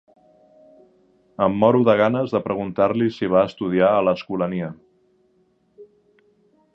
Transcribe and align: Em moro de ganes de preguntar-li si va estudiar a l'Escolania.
Em 1.47 1.57
moro 1.63 1.81
de 1.89 1.95
ganes 1.99 2.33
de 2.37 2.41
preguntar-li 2.47 3.11
si 3.17 3.31
va 3.35 3.45
estudiar 3.51 3.91
a 3.99 4.03
l'Escolania. 4.07 4.71